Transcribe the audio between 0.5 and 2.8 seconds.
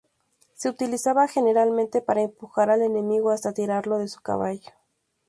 Se utilizaba generalmente para empujar